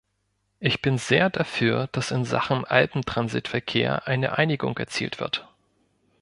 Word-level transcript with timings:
Ich 0.59 0.81
bin 0.81 0.97
sehr 0.97 1.29
dafür, 1.29 1.87
dass 1.91 2.09
in 2.09 2.25
Sachen 2.25 2.65
Alpentransitverkehr 2.65 4.07
eine 4.07 4.35
Einigung 4.35 4.75
erzielt 4.79 5.19
wird. 5.19 5.47